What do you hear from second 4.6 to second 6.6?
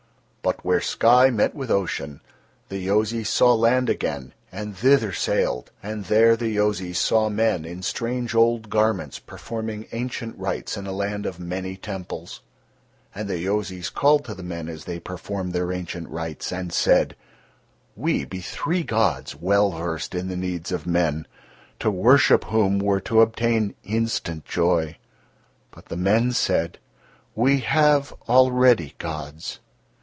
thither sailed; and there the